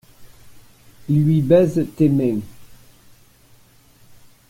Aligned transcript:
Il 1.09 1.25
lui 1.25 1.41
baise 1.43 1.85
tes 1.95 2.09
mains. 2.09 2.39